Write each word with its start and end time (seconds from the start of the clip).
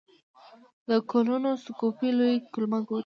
د 0.89 0.91
کولونوسکوپي 1.11 2.09
لوی 2.17 2.35
کولمه 2.53 2.79
ګوري. 2.87 2.99